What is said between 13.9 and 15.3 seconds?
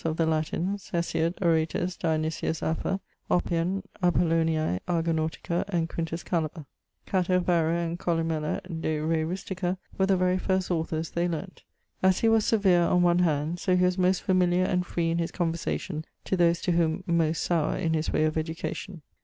most familiar and free in his